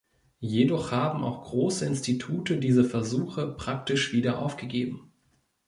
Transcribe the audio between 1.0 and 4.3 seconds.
auch große Institute diese Versuche praktisch